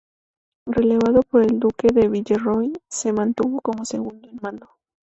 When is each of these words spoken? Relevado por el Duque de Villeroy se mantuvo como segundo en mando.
Relevado 0.65 1.21
por 1.21 1.43
el 1.43 1.59
Duque 1.59 1.89
de 1.93 2.07
Villeroy 2.09 2.73
se 2.89 3.13
mantuvo 3.13 3.61
como 3.61 3.85
segundo 3.85 4.29
en 4.29 4.39
mando. 4.41 4.67